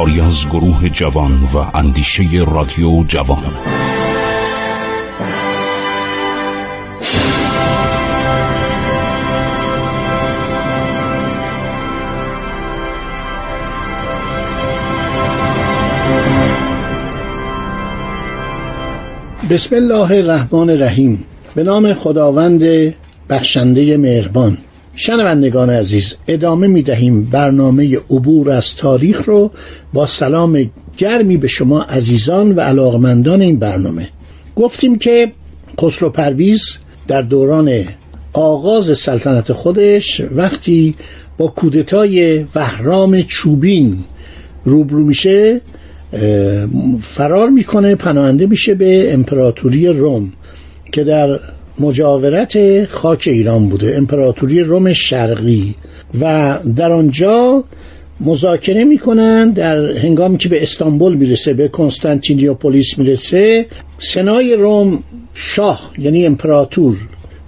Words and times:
کاری 0.00 0.20
از 0.20 0.46
گروه 0.46 0.88
جوان 0.88 1.32
و 1.42 1.56
اندیشه 1.74 2.22
رادیو 2.46 3.04
جوان. 3.08 3.42
بسم 19.50 19.76
الله 19.76 20.10
الرحمن 20.10 20.70
الرحیم. 20.70 21.24
به 21.54 21.62
نام 21.62 21.94
خداوند 21.94 22.94
بخشنده 23.30 23.96
مهربان. 23.96 24.58
شنوندگان 24.96 25.70
عزیز 25.70 26.14
ادامه 26.28 26.66
می 26.66 26.82
دهیم 26.82 27.24
برنامه 27.24 27.98
عبور 28.10 28.50
از 28.50 28.74
تاریخ 28.76 29.24
رو. 29.24 29.50
با 29.92 30.06
سلام 30.06 30.70
گرمی 30.96 31.36
به 31.36 31.48
شما 31.48 31.82
عزیزان 31.82 32.54
و 32.54 32.60
علاقمندان 32.60 33.40
این 33.40 33.58
برنامه. 33.58 34.08
گفتیم 34.56 34.98
که 34.98 35.32
خسرو 35.80 36.10
پرویز 36.10 36.78
در 37.08 37.22
دوران 37.22 37.84
آغاز 38.32 38.98
سلطنت 38.98 39.52
خودش 39.52 40.22
وقتی 40.34 40.94
با 41.38 41.46
کودتای 41.46 42.44
وهرام 42.54 43.22
چوبین 43.22 44.04
روبرو 44.64 45.04
میشه 45.04 45.60
فرار 47.00 47.50
می‌کنه 47.50 47.94
پناهنده 47.94 48.46
میشه 48.46 48.74
به 48.74 49.14
امپراتوری 49.14 49.86
روم 49.86 50.32
که 50.92 51.04
در 51.04 51.40
مجاورت 51.80 52.84
خاک 52.84 53.28
ایران 53.32 53.68
بوده 53.68 53.96
امپراتوری 53.96 54.60
روم 54.60 54.92
شرقی. 54.92 55.74
و 56.20 56.58
در 56.76 56.92
آنجا 56.92 57.64
مذاکره 58.20 58.84
می‌کنن 58.84 59.50
در 59.50 59.92
هنگامی 59.92 60.38
که 60.38 60.48
به 60.48 60.62
استانبول 60.62 61.14
می‌رسه 61.14 61.52
به 61.52 61.68
کنستانتینیوپولیس 61.68 62.98
می‌رسه 62.98 63.66
سنای 63.98 64.54
روم 64.54 64.98
شاه 65.34 65.90
یعنی 65.98 66.26
امپراتور 66.26 66.96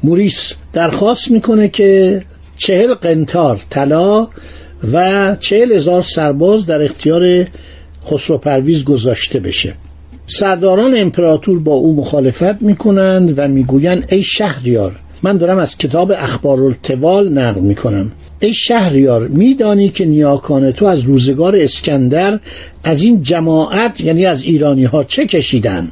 موریس 0.02 0.52
درخواست 0.72 1.30
می‌کنه 1.30 1.68
که 1.68 2.22
چهل 2.56 2.94
قنتار 2.94 3.60
طلا 3.70 4.28
و 4.92 5.36
چهل 5.40 5.72
هزار 5.72 6.02
سرباز 6.02 6.66
در 6.66 6.82
اختیار 6.82 7.46
خسرو 8.06 8.38
پرویز 8.38 8.84
گذاشته 8.84 9.40
بشه. 9.40 9.74
سرداران 10.26 10.94
امپراتور 10.96 11.58
با 11.58 11.72
او 11.72 11.96
مخالفت 11.96 12.62
می‌کنند 12.62 13.34
و 13.36 13.48
می‌گویند 13.48 14.08
ای 14.08 14.22
شهریار 14.22 14.98
من 15.22 15.36
دارم 15.36 15.58
از 15.58 15.78
کتاب 15.78 16.12
اخبار 16.12 16.60
التوال 16.60 17.28
نقل 17.28 17.60
می‌کنم. 17.60 18.12
ای 18.40 18.54
شهریار 18.54 19.28
میدانی 19.28 19.88
که 19.88 20.04
نیاکان 20.04 20.70
تو 20.70 20.86
از 20.86 21.00
روزگار 21.00 21.56
اسکندر 21.56 22.38
از 22.84 23.02
این 23.02 23.22
جماعت 23.22 24.00
یعنی 24.00 24.26
از 24.26 24.42
ایرانی 24.42 24.84
ها 24.84 25.04
چه 25.04 25.26
کشیدن؟ 25.26 25.88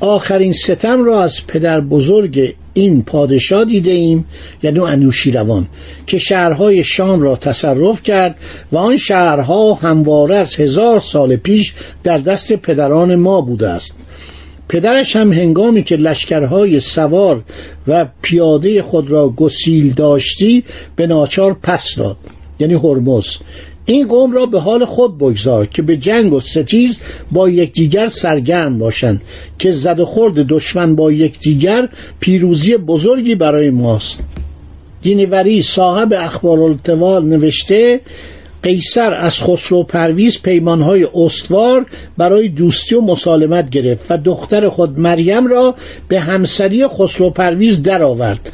آخرین 0.00 0.52
ستم 0.52 1.04
را 1.04 1.22
از 1.22 1.46
پدر 1.46 1.80
بزرگ 1.80 2.54
این 2.74 3.02
پادشاه 3.02 3.64
دیده 3.64 3.90
ایم 3.90 4.24
یعنی 4.62 4.78
انوشیروان 4.78 5.66
که 6.06 6.18
شهرهای 6.18 6.84
شام 6.84 7.20
را 7.22 7.36
تصرف 7.36 8.02
کرد 8.02 8.36
و 8.72 8.76
آن 8.76 8.96
شهرها 8.96 9.74
همواره 9.74 10.36
از 10.36 10.56
هزار 10.56 11.00
سال 11.00 11.36
پیش 11.36 11.74
در 12.02 12.18
دست 12.18 12.52
پدران 12.52 13.14
ما 13.14 13.40
بوده 13.40 13.68
است. 13.68 13.96
پدرش 14.68 15.16
هم 15.16 15.32
هنگامی 15.32 15.82
که 15.82 15.96
لشکرهای 15.96 16.80
سوار 16.80 17.42
و 17.88 18.06
پیاده 18.22 18.82
خود 18.82 19.10
را 19.10 19.28
گسیل 19.28 19.92
داشتی 19.92 20.64
به 20.96 21.06
ناچار 21.06 21.56
پس 21.62 21.94
داد 21.96 22.16
یعنی 22.58 22.74
هرمز. 22.74 23.26
این 23.86 24.08
قوم 24.08 24.32
را 24.32 24.46
به 24.46 24.60
حال 24.60 24.84
خود 24.84 25.18
بگذار 25.18 25.66
که 25.66 25.82
به 25.82 25.96
جنگ 25.96 26.32
و 26.32 26.40
ستیز 26.40 26.98
با 27.30 27.48
یکدیگر 27.48 28.06
سرگرم 28.06 28.78
باشند 28.78 29.20
که 29.58 29.72
زد 29.72 30.00
و 30.00 30.06
خورد 30.06 30.34
دشمن 30.34 30.94
با 30.94 31.12
یکدیگر 31.12 31.88
پیروزی 32.20 32.76
بزرگی 32.76 33.34
برای 33.34 33.70
ماست. 33.70 34.20
دینوری 35.02 35.62
صاحب 35.62 36.12
اخبار 36.12 36.78
نوشته 37.20 38.00
قیصر 38.62 39.14
از 39.14 39.40
خسرو 39.40 39.82
پرویز 39.82 40.42
پیمانهای 40.42 41.06
استوار 41.14 41.86
برای 42.18 42.48
دوستی 42.48 42.94
و 42.94 43.00
مسالمت 43.00 43.70
گرفت 43.70 44.10
و 44.10 44.16
دختر 44.16 44.68
خود 44.68 44.98
مریم 44.98 45.46
را 45.46 45.74
به 46.08 46.20
همسری 46.20 46.86
خسرو 46.86 47.30
پرویز 47.30 47.82
درآورد. 47.82 48.52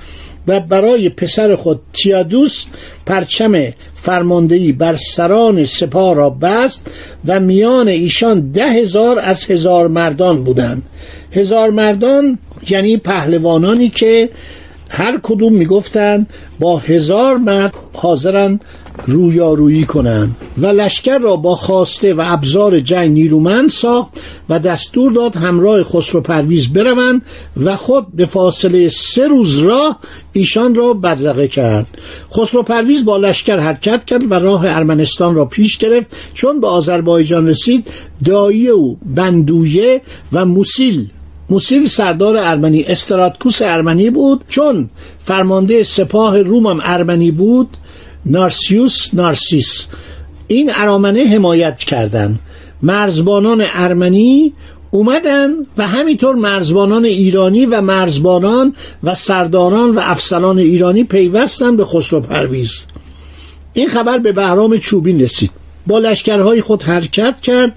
و 0.49 0.61
برای 0.61 1.09
پسر 1.09 1.57
خود 1.57 1.81
تیادوس 1.93 2.65
پرچم 3.07 3.73
فرماندهی 3.95 4.73
بر 4.73 4.95
سران 4.95 5.65
سپاه 5.65 6.15
را 6.15 6.31
بست 6.31 6.91
و 7.27 7.41
میان 7.41 7.89
ایشان 7.89 8.51
ده 8.51 8.71
هزار 8.71 9.19
از 9.19 9.45
هزار 9.51 9.89
مردان 9.89 10.45
بودند. 10.45 10.83
هزار 11.33 11.71
مردان 11.71 12.39
یعنی 12.69 12.97
پهلوانانی 12.97 13.89
که 13.89 14.31
هر 14.89 15.21
کدوم 15.23 15.53
می‌گفتند 15.53 16.27
با 16.61 16.78
هزار 16.78 17.37
مرد 17.37 17.75
حاضرن 17.93 18.61
رویارویی 19.07 19.84
کنند 19.84 20.37
و 20.59 20.67
لشکر 20.67 21.19
را 21.19 21.37
با 21.37 21.57
خواسته 21.57 22.15
و 22.15 22.23
ابزار 22.27 22.81
جنگ 22.81 23.11
نیرومند 23.11 23.69
ساخت 23.69 24.12
و 24.49 24.59
دستور 24.59 25.12
داد 25.12 25.37
همراه 25.37 25.83
خسرو 25.83 26.21
پرویز 26.21 26.69
بروند 26.69 27.23
و 27.65 27.77
خود 27.77 28.07
به 28.15 28.27
فاصله 28.27 28.89
سه 28.89 29.29
روز 29.29 29.59
راه 29.59 29.99
ایشان 30.33 30.75
را 30.75 30.93
بدرقه 30.93 31.49
کرد. 31.49 31.87
خسرو 32.33 32.62
پرویز 32.62 33.05
با 33.05 33.17
لشکر 33.17 33.59
حرکت 33.59 34.05
کرد 34.05 34.31
و 34.31 34.34
راه 34.34 34.67
ارمنستان 34.67 35.34
را 35.34 35.45
پیش 35.45 35.78
گرفت 35.78 36.07
چون 36.34 36.61
به 36.61 36.67
آذربایجان 36.67 37.49
رسید. 37.49 37.87
دایی 38.25 38.69
او 38.69 38.99
بندویه 39.15 40.01
و 40.33 40.45
موسیل 40.45 41.07
موسیل 41.51 41.87
سردار 41.87 42.37
ارمنی 42.37 42.83
استراتکوس 42.83 43.63
ارمنی 43.63 44.11
بود 44.11 44.45
چون 44.49 44.91
فرمانده 45.19 45.83
سپاه 45.83 46.43
روم 46.43 46.67
ارمنی 46.67 47.31
بود. 47.31 47.69
نارسیوس 48.26 49.14
نارسیس. 49.14 49.87
این 50.47 50.70
ارامنه 50.75 51.25
حمایت 51.25 51.78
کردند 51.78 52.38
مرزبانان 52.82 53.64
ارمنی 53.75 54.53
اومدن 54.91 55.50
و 55.78 55.87
همینطور 55.87 56.34
مرزبانان 56.34 57.04
ایرانی 57.04 57.66
و 57.66 57.81
مرزبانان 57.81 58.75
و 59.04 59.15
سرداران 59.15 59.94
و 59.94 60.00
افسران 60.03 60.59
ایرانی 60.59 61.04
پیوستن 61.04 61.76
به 61.76 61.84
خسرو 61.84 62.20
پرویز. 62.20 62.84
این 63.72 63.88
خبر 63.88 64.19
به 64.19 64.32
بهرام 64.32 64.78
چوبین 64.78 65.20
رسید. 65.20 65.50
با 65.86 65.98
لشکرهای 65.98 66.60
خود 66.60 66.82
حرکت 66.82 67.41
کرد 67.41 67.72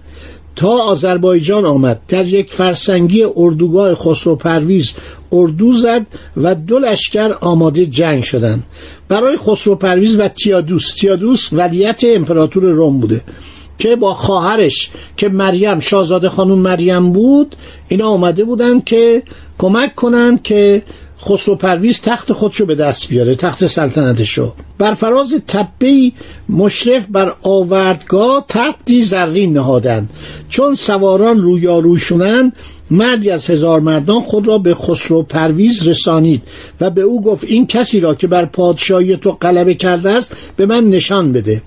تا 0.59 0.69
آذربایجان 0.69 1.65
آمد. 1.65 2.01
در 2.07 2.27
یک 2.27 2.51
فرسنگی 2.51 3.23
اردوگاه 3.35 3.95
خسرو 3.95 4.35
پرویز 4.35 4.93
اردو 5.31 5.73
زد 5.73 6.07
و 6.37 6.55
دو 6.55 6.79
لشکر 6.79 7.33
آماده 7.41 7.85
جنگ 7.85 8.23
شدند. 8.23 8.63
برای 9.07 9.37
خسرو 9.37 9.75
پرویز 9.75 10.19
و 10.19 10.27
تیادوس. 10.27 10.95
تیادوس 10.95 11.49
ولیت 11.53 12.01
امپراتور 12.03 12.63
روم 12.63 12.99
بوده 12.99 13.21
که 13.77 13.95
با 13.95 14.13
خواهرش 14.13 14.89
که 15.17 15.29
مریم 15.29 15.79
شاهزاده 15.79 16.29
خانم 16.29 16.59
مریم 16.59 17.11
بود 17.11 17.55
اینا 17.87 18.07
آمده 18.07 18.43
بودن 18.43 18.79
که 18.79 19.23
کمک 19.57 19.95
کنند 19.95 20.43
که 20.43 20.83
خسرو 21.21 21.55
پرویز 21.55 22.01
تخت 22.01 22.33
خودشو 22.33 22.65
به 22.65 22.75
دست 22.75 23.09
بیاره 23.09 23.35
تخت 23.35 23.67
سلطنتشو. 23.67 24.53
بر 24.79 24.93
فراز 24.93 25.33
تپه 25.47 26.11
مشرف 26.49 27.05
بر 27.09 27.33
آوردگاه 27.43 28.45
تختی 28.47 29.01
زرین 29.01 29.53
نهادن 29.53 30.09
چون 30.49 30.75
سواران 30.75 31.41
رویاروشونن 31.41 32.51
مردی 32.91 33.29
از 33.29 33.47
هزار 33.47 33.79
مردان 33.79 34.21
خود 34.21 34.47
را 34.47 34.57
به 34.57 34.75
خسرو 34.75 35.23
پرویز 35.23 35.87
رسانید 35.87 36.41
و 36.81 36.89
به 36.89 37.01
او 37.01 37.21
گفت 37.21 37.43
این 37.43 37.67
کسی 37.67 37.99
را 37.99 38.15
که 38.15 38.27
بر 38.27 38.45
پادشاهی 38.45 39.17
تو 39.17 39.31
غلبه 39.31 39.73
کرده 39.73 40.09
است 40.09 40.35
به 40.55 40.65
من 40.65 40.89
نشان 40.89 41.31
بده. 41.31 41.61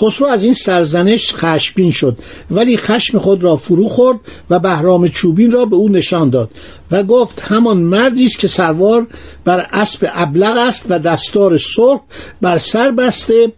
خسرو 0.00 0.26
از 0.26 0.44
این 0.44 0.54
سرزنش 0.54 1.34
خشمگین 1.34 1.90
شد. 1.90 2.18
ولی 2.50 2.76
خشم 2.76 3.18
خود 3.18 3.44
را 3.44 3.56
فرو 3.56 3.88
خورد 3.88 4.18
و 4.50 4.58
بهرام 4.58 5.08
چوبین 5.08 5.50
را 5.50 5.64
به 5.64 5.76
او 5.76 5.88
نشان 5.88 6.30
داد 6.30 6.50
و 6.90 7.02
گفت 7.02 7.40
همان 7.40 7.76
مردی 7.76 8.24
است 8.24 8.38
که 8.38 8.48
سروار 8.48 9.06
بر 9.44 9.66
اسب 9.72 10.10
ابلغ 10.14 10.56
است 10.56 10.86
و 10.88 10.98
دستار 10.98 11.56
سرخ 11.56 12.00
بر 12.40 12.58
سر 12.58 12.90
بسته 12.90 13.52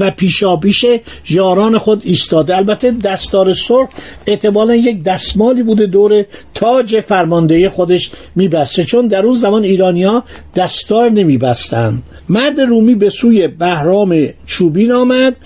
و 0.00 0.10
پیشاپیش 0.10 0.84
یاران 1.28 1.78
خود 1.78 2.02
ایستاده. 2.04 2.56
البته 2.56 2.90
دستار 2.90 3.54
سرخ 3.54 3.88
احتمالا 4.26 4.74
یک 4.74 5.02
دستمالی 5.02 5.62
بوده 5.62 5.86
دور 5.86 6.24
تاج 6.54 7.00
فرماندهی 7.00 7.68
خودش 7.68 8.10
میبسته 8.36 8.84
چون 8.84 9.06
در 9.06 9.26
اون 9.26 9.34
زمان 9.34 9.64
ایرانیا 9.64 10.24
دستار 10.54 11.10
نمیبستند 11.10 12.02
مرد 12.28 12.60
رومی 12.60 12.94
به 12.94 13.10
سوی 13.10 13.48
بهرام 13.48 14.28
چوبین 14.46 14.92
آمد 14.92 15.36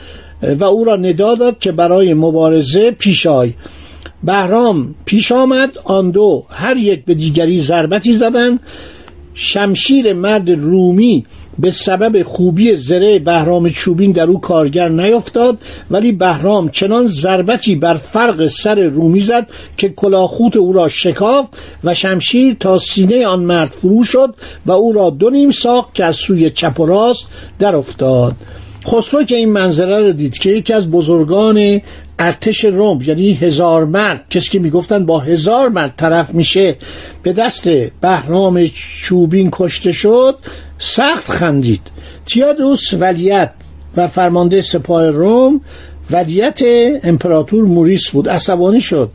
و 0.42 0.64
او 0.64 0.84
را 0.84 0.96
ندا 0.96 1.34
داد 1.34 1.58
که 1.58 1.72
برای 1.72 2.14
مبارزه 2.14 2.90
پیش 2.90 3.26
آی. 3.26 3.52
بهرام 4.22 4.94
پیش 5.04 5.32
آمد 5.32 5.78
آن 5.84 6.10
دو 6.10 6.44
هر 6.48 6.76
یک 6.76 7.04
به 7.04 7.14
دیگری 7.14 7.58
ضربتی 7.58 8.12
زدند. 8.12 8.60
شمشیر 9.34 10.12
مرد 10.12 10.50
رومی 10.50 11.26
به 11.58 11.70
سبب 11.70 12.22
خوبی 12.22 12.74
زره 12.74 13.18
بهرام 13.18 13.68
چوبین 13.68 14.12
در 14.12 14.24
او 14.24 14.40
کارگر 14.40 14.88
نیفتاد 14.88 15.58
ولی 15.90 16.12
بهرام 16.12 16.68
چنان 16.68 17.06
ضربتی 17.06 17.74
بر 17.74 17.94
فرق 17.94 18.46
سر 18.46 18.80
رومی 18.80 19.20
زد 19.20 19.46
که 19.76 19.88
کلاخوت 19.88 20.56
او 20.56 20.72
را 20.72 20.88
شکافت 20.88 21.48
و 21.84 21.94
شمشیر 21.94 22.56
تا 22.60 22.78
سینه 22.78 23.26
آن 23.26 23.40
مرد 23.40 23.68
فرو 23.68 24.04
شد 24.04 24.34
و 24.66 24.72
او 24.72 24.92
را 24.92 25.10
دو 25.10 25.30
نیم 25.30 25.50
ساخت 25.50 25.94
که 25.94 26.04
از 26.04 26.16
سوی 26.16 26.50
چپ 26.50 26.80
و 26.80 26.86
راست 26.86 27.28
در 27.58 27.76
افتاد. 27.76 28.34
خسرو 28.86 29.24
که 29.24 29.36
این 29.36 29.48
منظره 29.48 30.00
را 30.00 30.12
دید 30.12 30.38
که 30.38 30.50
یکی 30.50 30.72
از 30.72 30.90
بزرگان 30.90 31.80
ارتش 32.18 32.64
روم 32.64 33.02
یعنی 33.06 33.32
هزار 33.34 33.84
مرد. 33.84 34.24
کسی 34.30 34.50
که 34.50 34.58
می‌گفتن 34.58 35.06
با 35.06 35.18
هزار 35.18 35.68
مرد 35.68 35.94
طرف 35.96 36.34
میشه 36.34 36.76
به 37.22 37.32
دست 37.32 37.68
بهرام 38.00 38.66
چوبین 38.66 39.48
کشته 39.52 39.92
شد 39.92 40.38
سخت 40.78 41.30
خندید. 41.30 41.82
تیادوس 42.26 42.94
ولیت 42.94 43.50
و 43.96 44.08
فرمانده 44.08 44.62
سپاه 44.62 45.10
روم 45.10 45.60
ولیت 46.10 46.60
امپراتور 47.02 47.64
موریس 47.64 48.10
بود. 48.10 48.28
عصبانی 48.28 48.80
شد. 48.80 49.10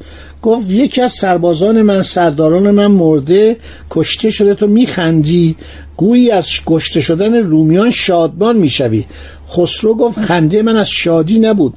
گفت 0.47 0.71
یکی 0.71 1.01
از 1.01 1.11
سربازان 1.11 1.81
من 1.81 2.01
سرداران 2.01 2.71
من 2.71 2.87
مرده 2.87 3.57
کشته 3.89 4.29
شده 4.29 4.55
تو 4.55 4.67
میخندی؟ 4.67 5.55
گویی 5.97 6.31
از 6.31 6.47
کشته 6.65 7.01
شدن 7.01 7.35
رومیان 7.35 7.91
شادمان 7.91 8.57
می‌شوی. 8.57 9.05
خسرو 9.49 9.95
گفت 9.95 10.19
خنده 10.19 10.61
من 10.61 10.75
از 10.75 10.89
شادی 10.89 11.39
نبود 11.39 11.73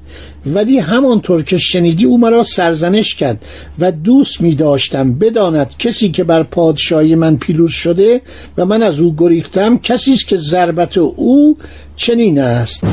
ولی 0.46 0.78
همانطور 0.78 1.42
که 1.42 1.58
شنیدی 1.58 2.04
او 2.04 2.18
مرا 2.18 2.42
سرزنش 2.42 3.14
کرد 3.14 3.44
و 3.78 3.92
دوست 3.92 4.40
می 4.40 4.54
داشتم 4.54 5.14
بداند 5.14 5.74
کسی 5.78 6.10
که 6.10 6.24
بر 6.24 6.42
پادشاهی 6.42 7.14
من 7.14 7.36
پیروز 7.36 7.72
شده 7.72 8.22
و 8.58 8.64
من 8.64 8.82
از 8.82 9.00
او 9.00 9.14
گریختم 9.18 9.78
کسی 9.78 10.12
است 10.12 10.28
که 10.28 10.36
ضربت 10.36 10.98
او 10.98 11.56
چنین 11.96 12.38
است. 12.38 12.84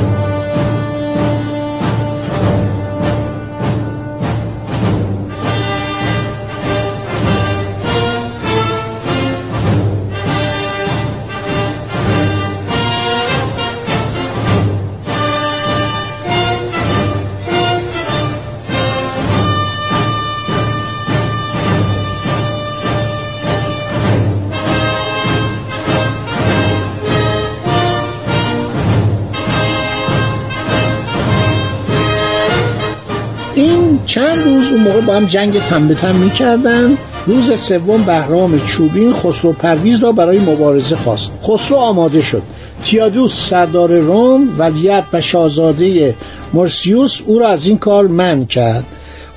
موقع 34.88 35.02
با 35.02 35.14
هم 35.14 35.26
جنگ 35.26 35.60
تن 35.60 35.88
به 35.88 35.96
تن 35.96 36.16
می‌کردن. 36.16 36.98
روز 37.26 37.60
سوم 37.60 38.04
بهرام 38.04 38.60
چوبین 38.60 39.14
خسرو 39.14 39.54
پرویز 39.54 40.00
را 40.04 40.12
برای 40.12 40.40
مبارزه 40.40 40.96
خواست. 40.96 41.34
خسرو 41.44 41.78
آماده 41.78 42.22
شد. 42.22 42.42
تیادوس 42.84 43.50
سردار 43.50 43.98
روم 44.00 44.50
ولیت 44.58 45.04
و 45.14 45.22
شاهزاده 45.22 46.16
مرسیوس 46.54 47.22
او 47.26 47.40
را 47.40 47.48
از 47.48 47.68
این 47.68 47.78
کار 47.78 48.08
من 48.08 48.46
کرد. 48.46 48.84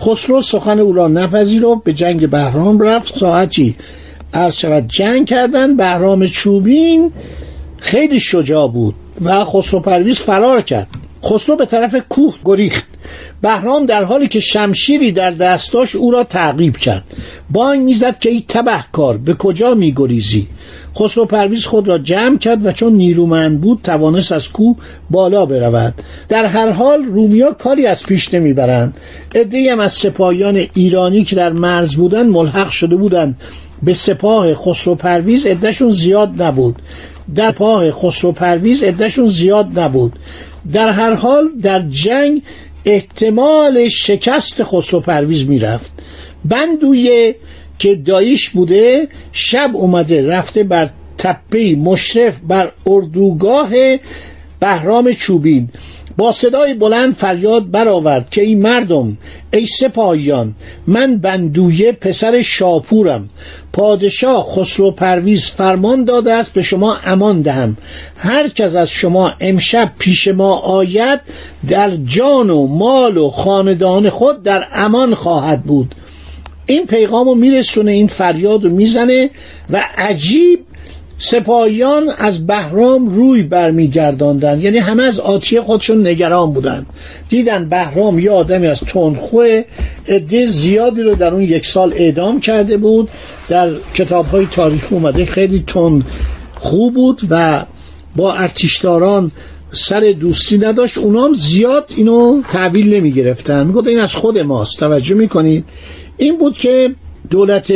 خسرو 0.01 0.43
سخن 0.43 0.79
او 0.79 0.93
را 0.93 1.09
نپذیرفت 1.09 1.85
به 1.85 1.93
جنگ 1.93 2.31
بهرام 2.31 2.81
رفت. 2.81 3.19
ساعتی 3.19 3.77
عرض 4.35 4.55
شود 4.55 4.89
جنگ 4.89 5.27
کردن. 5.27 5.77
بهرام 5.77 6.27
چوبین 6.27 7.13
خیلی 7.79 8.21
شجاع 8.21 8.69
بود 8.69 8.95
و 9.25 9.45
خسرو 9.45 9.81
پرویز 9.81 10.17
فرار 10.17 10.61
کرد. 10.61 10.89
خسرو 11.25 11.57
به 11.57 11.67
طرف 11.67 11.97
کوه 12.09 12.35
گریخت. 12.45 12.90
بهرام 13.43 13.87
در 13.87 14.05
حالی 14.05 14.29
که 14.29 14.41
شمشیری 14.41 15.13
در 15.13 15.31
دستاش 15.31 15.97
او 15.97 16.11
را 16.11 16.25
تعقیب 16.25 16.77
کرد. 16.77 17.05
بانگ 17.51 17.83
می‌زد 17.83 18.19
که 18.19 18.31
ای 18.31 18.45
کار 18.93 19.17
به 19.17 19.35
کجا 19.35 19.75
میگریزی؟ 19.75 20.47
خسرو 20.99 21.25
پرویز 21.25 21.67
خود 21.67 21.89
را 21.89 21.99
جمع 21.99 22.39
کرد 22.39 22.67
و 22.67 22.73
چون 22.73 22.93
نیرومند 22.93 23.61
بود 23.61 23.81
توانست 23.83 24.33
از 24.33 24.49
کوه 24.49 24.77
بالا 25.11 25.47
برود. 25.47 25.95
در 26.29 26.45
هر 26.45 26.71
حال 26.71 27.05
رومیا 27.05 27.53
کاری 27.53 27.87
از 27.87 28.07
پیش 28.07 28.35
نمی‌برند. 28.35 28.95
عدهای 29.35 29.69
هم 29.69 29.81
از 29.81 29.93
سپاهیان 29.93 30.67
ایرانی 30.75 31.25
که 31.25 31.37
در 31.37 31.53
مرز 31.53 31.95
بودند 31.95 32.31
ملحق 32.31 32.71
شده 32.71 32.97
بودند. 32.97 33.41
به 33.83 33.95
سپاه 33.95 34.55
خسرو 34.55 34.95
پرویز 34.95 35.47
عدهشون 35.47 35.91
زیاد 35.91 36.43
نبود. 36.43 36.77
در 37.35 37.51
پاه 37.51 37.91
خسرو 37.91 38.33
پرویز 38.33 38.83
عدهشون 38.83 39.29
زیاد 39.29 39.79
نبود. 39.79 40.13
در 40.73 40.91
هر 40.91 41.15
حال 41.15 41.45
در 41.63 41.83
جنگ 41.89 42.43
احتمال 42.85 43.89
شکست 43.89 44.65
خسرو 44.65 45.01
پرویز 45.01 45.49
می‌رفت. 45.49 45.91
بندویه 46.45 47.37
که 47.79 47.95
داییش 47.95 48.51
بوده 48.51 49.09
شب 49.33 49.71
اومده 49.75 50.27
رفته 50.27 50.63
بر 50.63 50.91
تپه 51.19 51.75
مشرف 51.75 52.37
بر 52.49 52.73
اردوگاه 52.87 53.71
بهرام 54.61 55.13
چوبین. 55.13 55.69
با 56.17 56.33
صدای 56.33 56.75
بلند 56.75 57.15
فریاد 57.15 57.71
برآورد 57.71 58.31
که 58.31 58.43
این 58.43 58.63
مردم 58.63 59.19
ای 59.53 59.67
سپاهیان 59.67 60.55
من 60.87 61.17
بندویه 61.17 61.93
پسر 61.93 62.43
شاپورم. 62.43 63.29
پادشاه 63.73 64.47
خسرو 64.51 64.91
پرویز 64.91 65.45
فرمان 65.45 66.05
داده 66.05 66.33
است 66.33 66.53
به 66.53 66.63
شما 66.63 66.97
امان 67.05 67.43
دهم. 67.43 67.77
هر 68.17 68.49
کس 68.49 68.75
از 68.75 68.91
شما 68.91 69.33
امشب 69.41 69.93
پیش 69.99 70.29
ما 70.29 70.55
آید 70.55 71.21
در 71.69 71.91
جان 71.97 72.51
و 72.51 72.67
مال 72.67 73.17
و 73.17 73.31
خاندان 73.31 74.11
خود 74.11 74.43
در 74.43 74.65
امان 74.73 75.15
خواهد 75.15 75.63
بود. 75.63 75.95
این 76.67 76.87
پیغام 76.87 77.29
رو 77.29 77.35
میرسونه 77.35 77.93
این 77.93 78.07
فریاد 78.07 78.65
رو 78.65 78.71
می‌زنه 78.71 79.31
و 79.71 79.85
عجیب 79.99 80.61
سپاهیان 81.23 82.11
از 82.19 82.47
بهرام 82.47 83.09
روی 83.09 83.43
برمیگرداندن 83.43 84.61
یعنی 84.61 84.79
همه 84.79 85.03
از 85.03 85.21
آتیه 85.21 85.61
خودشون 85.61 86.07
نگران 86.07 86.53
بودن 86.53 86.87
دیدن 87.29 87.69
بهرام 87.69 88.19
یه 88.19 88.31
آدمی 88.31 88.67
از 88.67 88.81
تندخوه 88.81 89.65
عده 90.09 90.47
زیادی 90.47 91.03
رو 91.03 91.15
در 91.15 91.35
اون 91.35 91.43
یک 91.43 91.67
سال 91.67 91.93
اعدام 91.97 92.41
کرده 92.41 92.77
بود. 92.77 93.09
در 93.49 93.71
کتاب 93.95 94.27
های 94.27 94.47
تاریخ 94.47 94.87
اومده 94.91 95.25
خیلی 95.25 95.65
تند 95.67 96.05
خوب 96.55 96.95
بود 96.95 97.21
و 97.31 97.65
با 98.17 98.35
ارتشداران 98.35 99.31
سر 99.73 100.15
دوستی 100.21 100.59
نداشت. 100.59 100.99
اونام 100.99 101.33
زیاد 101.33 101.93
اینو 101.97 102.43
تحویل 102.53 102.95
نمی 102.95 103.13
گرفتن 103.13 103.75
این 103.87 103.99
از 103.99 104.15
خود 104.15 104.39
ماست. 104.39 104.79
توجه 104.79 105.15
می‌کنید. 105.15 105.65
این 106.17 106.39
بود 106.39 106.59
که 106.59 106.95
دولت 107.31 107.73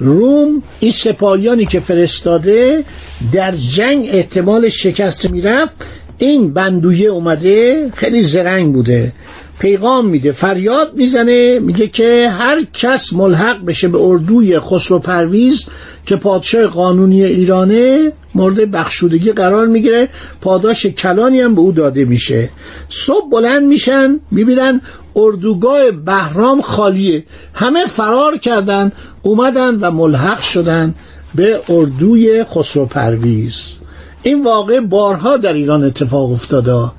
روم 0.00 0.62
این 0.80 0.90
سپاهیانی 0.90 1.66
که 1.66 1.80
فرستاده 1.80 2.84
در 3.32 3.52
جنگ 3.52 4.08
احتمال 4.12 4.68
شکست 4.68 5.30
می‌رفت 5.30 5.74
این 6.18 6.52
بندویه 6.52 7.08
اومده 7.08 7.90
خیلی 7.94 8.22
زرنگ 8.22 8.72
بوده. 8.72 9.12
پیغام 9.58 10.06
میده 10.06 10.32
فریاد 10.32 10.94
می‌زنه 10.94 11.58
میگه 11.58 11.86
که 11.86 12.28
هر 12.28 12.64
کس 12.72 13.12
ملحق 13.12 13.64
بشه 13.64 13.88
به 13.88 13.98
اردوی 14.00 14.60
خسرو 14.60 14.98
پرویز 14.98 15.66
که 16.06 16.16
پادشاه 16.16 16.66
قانونی 16.66 17.24
ایرانه 17.24 18.12
مورد 18.34 18.70
بخشودگی 18.70 19.32
قرار 19.32 19.66
می‌گیره 19.66 20.08
پاداش 20.40 20.86
کلانی 20.86 21.40
هم 21.40 21.54
به 21.54 21.60
او 21.60 21.72
داده 21.72 22.04
میشه. 22.04 22.50
صبح 22.88 23.30
بلند 23.30 23.62
میشن 23.66 24.20
می‌بینن 24.30 24.80
اردوگاه 25.16 25.90
بهرام 25.90 26.60
خالیه. 26.60 27.24
همه 27.54 27.86
فرار 27.86 28.36
کردن 28.36 28.92
اومدن 29.22 29.74
و 29.80 29.90
ملحق 29.90 30.40
شدن 30.40 30.94
به 31.34 31.60
اردوی 31.68 32.44
خسرو 32.44 32.86
پرویز. 32.86 33.78
این 34.22 34.44
واقع 34.44 34.80
بارها 34.80 35.36
در 35.36 35.52
ایران 35.52 35.84
اتفاق 35.84 36.32
افتاده. 36.32 36.90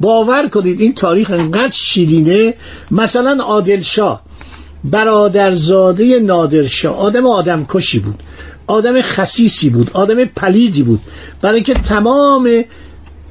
باور 0.00 0.48
کنید 0.48 0.80
این 0.80 0.94
تاریخ 0.94 1.30
انقدر 1.30 1.72
شیرینه. 1.72 2.54
مثلا 2.90 3.42
عادل 3.44 3.80
شاه 3.80 4.22
برادرزاده 4.84 6.20
نادرشاه 6.20 6.98
آدم 6.98 7.26
آدم 7.26 7.66
کشی 7.68 7.98
بود 7.98 8.22
آدم 8.66 9.02
خسیسی 9.02 9.70
بود 9.70 9.90
آدم 9.94 10.24
پلیدی 10.24 10.82
بود. 10.82 11.00
برای 11.42 11.54
اینکه 11.54 11.74
تمام 11.74 12.64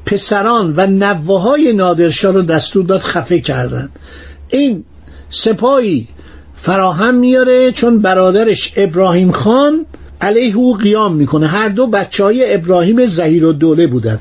پسران 0.06 0.74
و 0.78 0.88
نوه 0.88 1.58
نادرشاه 1.76 2.32
رو 2.32 2.42
دستور 2.42 2.86
داد 2.86 3.02
خفه 3.02 3.40
کردن. 3.40 3.90
این 4.50 4.84
سپاهی 5.30 6.08
فراهم 6.56 7.16
میاره 7.16 7.72
چون 7.72 8.00
برادرش 8.00 8.74
ابراهیم 8.78 9.32
خان 9.32 9.86
علیه 10.22 10.56
او 10.56 10.76
قیام 10.76 11.16
می‌کنه. 11.16 11.48
هر 11.48 11.70
دو 11.70 11.88
بچه 11.88 12.24
های 12.24 12.54
ابراهیم 12.54 13.06
زهیر 13.06 13.46
و 13.46 13.54
دوله 13.54 13.88
بودن. 13.88 14.20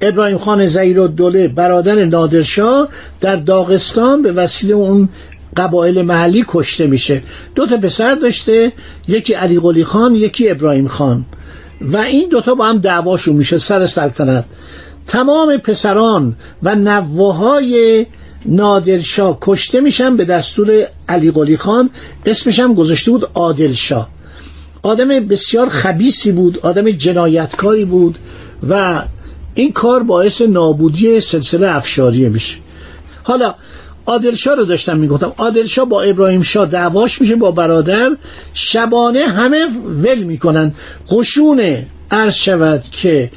ابراهیم 0.00 0.38
خان 0.38 0.66
زهیر 0.66 0.98
و 1.00 1.08
دوله 1.08 1.48
برادر 1.48 2.04
نادرشاه 2.04 2.88
در 3.20 3.36
داغستان 3.36 4.22
به 4.22 4.32
وسیله 4.32 4.74
اون 4.74 5.08
قبایل 5.56 6.02
محلی 6.02 6.44
کشته 6.48 6.86
میشه. 6.86 7.22
دو 7.54 7.66
تا 7.66 7.76
پسر 7.76 8.14
داشته 8.14 8.72
یکی 9.08 9.34
علی 9.34 9.60
قلی 9.60 9.84
خان 9.84 10.14
یکی 10.14 10.50
ابراهیم 10.50 10.88
خان. 10.88 11.24
و 11.80 11.96
این 11.96 12.28
دوتا 12.28 12.54
با 12.54 12.66
هم 12.66 12.78
دعواشون 12.78 13.36
میشه 13.36 13.58
سر 13.58 13.86
سلطنت. 13.86 14.44
تمام 15.06 15.56
پسران 15.56 16.36
و 16.62 16.74
نوههای 16.74 18.06
نادرشاه 18.46 19.38
کشته 19.40 19.80
میشن 19.80 20.16
به 20.16 20.24
دستور 20.24 20.86
علی 21.08 21.30
قلی 21.30 21.56
خان. 21.56 21.90
اسمش 22.26 22.60
هم 22.60 22.74
گذاشته 22.74 23.10
بود 23.10 23.28
عادلشاه. 23.34 24.08
آدم 24.82 25.08
بسیار 25.08 25.68
خبیسی 25.68 26.32
بود 26.32 26.58
آدم 26.62 26.90
جنایتکاری 26.90 27.84
بود 27.84 28.18
و 28.68 29.02
این 29.54 29.72
کار 29.72 30.02
باعث 30.02 30.42
نابودی 30.42 31.20
سلسله 31.20 31.76
افشاری 31.76 32.28
میشه. 32.28 32.56
حالا 33.22 33.54
عادلشاه 34.06 34.54
رو 34.54 34.64
داشتم 34.64 34.98
می‌گفتم 34.98 35.32
عادلشاه 35.38 35.84
با 35.84 36.02
ابراهیم 36.02 36.42
شاه 36.42 36.66
دعواش 36.66 37.20
میشه 37.20 37.36
با 37.36 37.50
برادر 37.50 38.16
شبانه 38.54 39.26
همه 39.26 39.66
ول 40.04 40.22
می‌کنن. 40.22 40.74
قشون 41.10 41.76
عرض 42.10 42.34
شود 42.34 42.84
که 42.92 43.30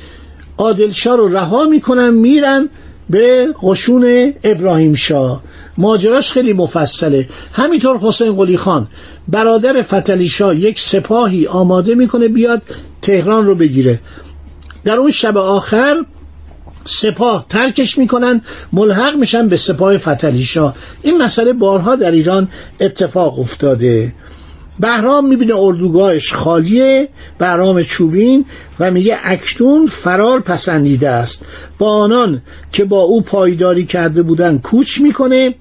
عادلشاه 0.57 1.17
رو 1.17 1.27
رها 1.27 1.65
می‌کنن 1.65 2.09
میرن 2.09 2.69
به 3.09 3.49
قشون 3.63 4.33
ابراهیم 4.43 4.93
شاه. 4.93 5.43
ماجراش 5.77 6.31
خیلی 6.31 6.53
مفصله. 6.53 7.29
همینطور 7.53 7.97
حسین 7.97 8.35
قلی 8.35 8.57
خان 8.57 8.87
برادر 9.27 9.81
فتلی 9.81 10.27
شاه 10.27 10.55
یک 10.55 10.79
سپاهی 10.79 11.47
آماده 11.47 11.95
می‌کنه 11.95 12.27
بیاد 12.27 12.61
تهران 13.01 13.45
رو 13.45 13.55
بگیره. 13.55 13.99
در 14.87 14.95
اون 14.95 15.11
شب 15.11 15.37
آخر 15.37 16.05
سپاه 16.85 17.45
ترکش 17.49 17.97
می‌کنن 17.97 18.41
ملحق 18.73 19.15
میشن 19.15 19.47
به 19.47 19.57
سپاه 19.57 19.97
فتلی 19.97 20.43
شاه. 20.43 20.75
این 21.01 21.17
مسئله 21.17 21.53
بارها 21.53 21.95
در 21.95 22.11
ایران 22.11 22.47
اتفاق 22.79 23.39
افتاده. 23.39 24.13
بهرام 24.79 25.27
می‌بینه 25.27 25.53
اردوگاهش 25.57 26.33
خالیه 26.33 27.09
بهرام 27.37 27.81
چوبین 27.81 28.45
و 28.79 28.91
میگه 28.91 29.17
اکتون 29.23 29.85
فرار 29.85 30.39
پسندیده 30.39 31.09
است. 31.09 31.45
با 31.77 31.89
آنان 31.89 32.41
که 32.71 32.85
با 32.85 33.01
او 33.01 33.21
پایداری 33.21 33.85
کرده 33.85 34.21
بودن 34.21 34.57
کوچ 34.57 35.01
می‌کنه 35.01 35.55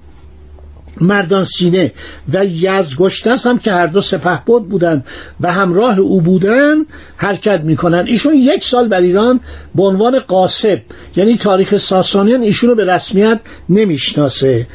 مردان 1.01 1.45
سینه 1.45 1.91
و 2.33 2.45
یزگشتس 2.45 3.47
هم 3.47 3.59
که 3.59 3.71
هر 3.71 3.87
دو 3.87 4.01
سپه 4.01 4.41
بود 4.45 4.69
بودن 4.69 5.03
و 5.41 5.51
همراه 5.51 5.99
او 5.99 6.21
بودن 6.21 6.75
حرکت 7.17 7.61
می‌کنن. 7.61 8.05
ایشون 8.07 8.33
یک 8.33 8.63
سال 8.63 8.87
بر 8.87 9.01
ایران 9.01 9.39
به 9.75 9.83
عنوان 9.83 10.19
قاسب 10.19 10.81
یعنی 11.15 11.37
تاریخ 11.37 11.77
ساسانیان 11.77 12.41
ایشون 12.41 12.69
رو 12.69 12.75
به 12.75 12.85
رسمیت 12.85 13.39
نمی‌شناسه. 13.69 14.67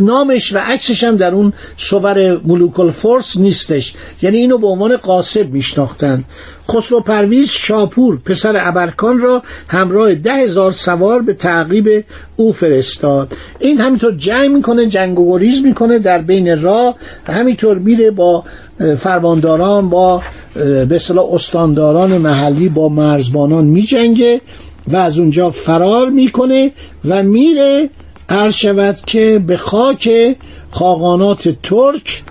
نامش 0.00 0.54
و 0.54 0.58
عکسش 0.58 1.04
هم 1.04 1.16
در 1.16 1.34
اون 1.34 1.52
صور 1.76 2.40
ملوکل 2.46 2.90
فورس 2.90 3.36
نیستش. 3.36 3.94
یعنی 4.22 4.36
اینو 4.36 4.58
به 4.58 4.66
عنوان 4.66 4.96
قاسب 4.96 5.52
میشناختن. 5.52 6.24
خسرو 6.70 7.00
پرویز 7.00 7.50
شاپور 7.50 8.20
پسر 8.24 8.54
ابرکان 8.58 9.18
را 9.18 9.42
همراه 9.68 10.14
ده 10.14 10.34
هزار 10.34 10.72
سوار 10.72 11.22
به 11.22 11.32
تعقیب 11.32 12.04
او 12.36 12.52
فرستاد. 12.52 13.32
این 13.58 13.80
همینطور 13.80 14.14
جنگ 14.16 14.50
می‌کنه 14.50 14.86
جنگ 14.86 15.18
و 15.18 15.38
گریز 15.38 15.62
می‌کنه 15.64 15.98
در 15.98 16.22
بین 16.22 16.62
راه 16.62 16.94
همینطور 17.28 17.78
میره 17.78 18.10
با 18.10 18.44
فرمانداران 18.98 19.88
با 19.88 20.22
به 20.54 20.88
اصطلاح 20.90 21.34
استانداران 21.34 22.18
محلی 22.18 22.68
با 22.68 22.88
مرزبانان 22.88 23.64
میجنگه 23.64 24.40
و 24.88 24.96
از 24.96 25.18
اونجا 25.18 25.50
فرار 25.50 26.10
می‌کنه 26.10 26.72
و 27.04 27.22
میره 27.22 27.90
عرض 28.28 28.54
شود 28.54 29.00
که 29.06 29.42
به 29.46 29.56
خاک 29.56 30.36
خاقانات 30.70 31.48
ترک 31.62 32.22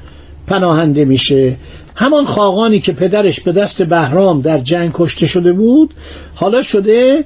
پناهنده 0.48 1.06
میشه. 1.06 1.58
همان 1.96 2.26
خاقانی 2.26 2.80
که 2.80 2.92
پدرش 2.92 3.40
به 3.40 3.52
دست 3.52 3.84
بهرام 3.84 4.42
در 4.42 4.58
جنگ 4.58 4.92
کشته 4.94 5.26
شده 5.26 5.54
بود 5.54 5.94
حالا 6.36 6.62
شده 6.62 7.26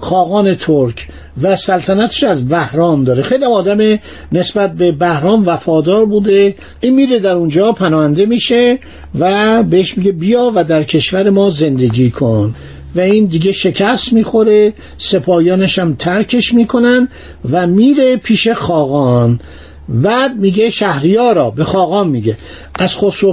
خاقان 0.00 0.54
ترک 0.54 1.08
و 1.42 1.56
سلطنتش 1.56 2.24
از 2.24 2.48
بهرام 2.48 3.04
داره. 3.04 3.22
خیلی 3.22 3.44
آدم 3.44 3.98
نسبت 4.32 4.72
به 4.72 4.92
بهرام 4.92 5.46
وفادار 5.46 6.04
بوده. 6.04 6.54
این 6.80 6.94
میره 6.94 7.18
در 7.18 7.32
اونجا 7.32 7.72
پناهنده 7.72 8.26
میشه 8.26 8.78
و 9.18 9.62
بهش 9.62 9.98
میگه 9.98 10.12
بیا 10.12 10.52
و 10.54 10.64
در 10.64 10.82
کشور 10.82 11.30
ما 11.30 11.50
زندگی 11.50 12.10
کن. 12.10 12.54
و 12.96 13.00
این 13.00 13.24
دیگه 13.24 13.52
شکست 13.52 14.12
می‌خوره 14.12 14.72
سپاهیانش 14.98 15.78
هم 15.78 15.94
ترکش 15.94 16.54
می‌کنن 16.54 17.08
و 17.50 17.66
میره 17.66 18.16
پیش 18.16 18.48
خاقان. 18.48 19.40
بعد 19.88 20.36
میگه 20.36 20.70
شهریارا 20.70 21.50
به 21.50 21.64
خاقان 21.64 22.08
میگه. 22.08 22.36
از 22.74 22.96
خسرو 22.96 23.32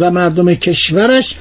و 0.00 0.10
مردم 0.10 0.54
کشورش 0.54 1.36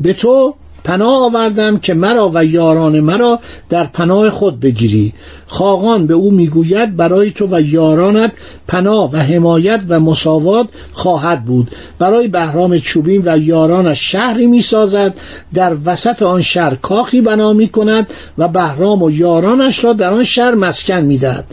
به 0.00 0.12
تو 0.12 0.54
پناه 0.84 1.24
آوردم 1.24 1.78
که 1.78 1.94
مرا 1.94 2.30
و 2.34 2.44
یاران 2.44 3.00
مرا 3.00 3.38
در 3.68 3.84
پناه 3.84 4.30
خود 4.30 4.60
بگیری. 4.60 5.12
خاقان 5.46 6.06
به 6.06 6.14
او 6.14 6.30
می‌گوید 6.30 6.96
برای 6.96 7.30
تو 7.30 7.46
و 7.50 7.60
یارانت 7.60 8.32
پناه 8.68 9.12
و 9.12 9.16
حمایت 9.16 9.80
و 9.88 10.00
مساوات 10.00 10.68
خواهد 10.92 11.44
بود. 11.44 11.70
برای 11.98 12.28
بهرام 12.28 12.78
چوبین 12.78 13.22
و 13.24 13.38
یارانش 13.38 14.10
شهری 14.12 14.46
می‌سازد 14.46 15.14
در 15.54 15.76
وسط 15.84 16.22
آن 16.22 16.40
شهر 16.40 16.74
کاخی 16.74 17.20
بنا 17.20 17.52
می 17.52 17.68
کند 17.68 18.06
و 18.38 18.48
بهرام 18.48 19.02
و 19.02 19.10
یارانش 19.10 19.84
را 19.84 19.92
در 19.92 20.12
آن 20.12 20.24
شهر 20.24 20.54
مسکن 20.54 21.00
می‌دهد. 21.00 21.44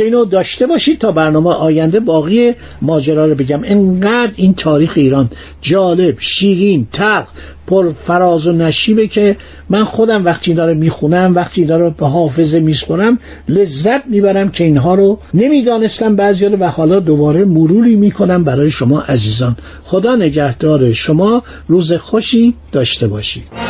که 0.00 0.04
اینو 0.04 0.24
داشته 0.24 0.66
باشید 0.66 0.98
تا 0.98 1.12
برنامه 1.12 1.50
آینده 1.50 2.00
باقی 2.00 2.52
ماجرا 2.82 3.26
رو 3.26 3.34
بگم. 3.34 3.60
انقدر 3.64 4.32
این 4.36 4.54
تاریخ 4.54 4.92
ایران 4.96 5.30
جالب 5.62 6.14
شیرین 6.18 6.86
تلخ 6.92 7.26
پر 7.66 7.92
فراز 7.92 8.46
و 8.46 8.52
نشیبه 8.52 9.06
که 9.06 9.36
من 9.68 9.84
خودم 9.84 10.24
وقتی 10.24 10.50
اینا 10.50 10.66
رو 10.66 10.74
می‌خونم 10.74 11.34
وقتی 11.34 11.60
اینا 11.60 11.76
رو 11.76 11.90
به 11.90 12.06
حافظه 12.06 12.60
میسپرم 12.60 13.18
لذت 13.48 14.06
می‌برم 14.06 14.50
که 14.50 14.64
اینها 14.64 14.94
رو 14.94 15.18
نمی‌دانستم 15.34 16.16
بعضی 16.16 16.46
رو 16.46 16.56
و 16.56 16.64
حالا 16.64 17.00
دوباره 17.00 17.44
مروری 17.44 17.96
می‌کنم 17.96 18.44
برای 18.44 18.70
شما 18.70 19.00
عزیزان. 19.00 19.56
خدا 19.84 20.16
نگهدار 20.16 20.92
شما. 20.92 21.42
روز 21.68 21.92
خوشی 21.92 22.54
داشته 22.72 23.06
باشید. 23.06 23.69